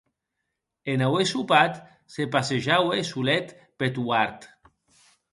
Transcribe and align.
En 0.91 1.01
auer 1.07 1.25
sopat, 1.31 1.73
se 2.13 2.23
passejaue 2.35 2.99
solet 3.11 3.49
peth 3.77 3.99
uart. 4.05 4.39